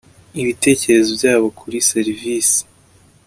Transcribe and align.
ibitekerezo 0.41 1.11
byabo 1.19 1.47
kuri 1.59 1.77
serivisi 1.89 2.59